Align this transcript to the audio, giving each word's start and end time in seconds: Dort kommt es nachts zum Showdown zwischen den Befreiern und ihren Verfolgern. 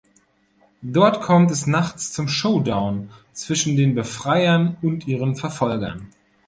Dort 0.81 1.21
kommt 1.21 1.51
es 1.51 1.67
nachts 1.67 2.11
zum 2.11 2.27
Showdown 2.27 3.11
zwischen 3.33 3.75
den 3.77 3.93
Befreiern 3.93 4.75
und 4.81 5.05
ihren 5.07 5.35
Verfolgern. 5.35 6.07